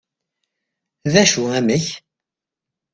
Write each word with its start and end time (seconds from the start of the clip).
d 1.11 1.13
acu 1.21 1.43
amek? 1.57 1.85